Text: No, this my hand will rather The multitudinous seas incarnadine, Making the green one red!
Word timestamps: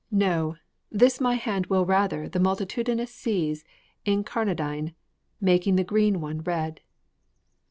No, 0.09 0.55
this 0.91 1.21
my 1.21 1.35
hand 1.35 1.67
will 1.67 1.85
rather 1.85 2.27
The 2.27 2.39
multitudinous 2.39 3.13
seas 3.13 3.63
incarnadine, 4.03 4.95
Making 5.39 5.75
the 5.75 5.83
green 5.83 6.19
one 6.19 6.41
red! 6.41 6.81